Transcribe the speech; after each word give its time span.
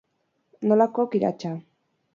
Nolako 0.71 1.07
kiratsa! 1.13 1.57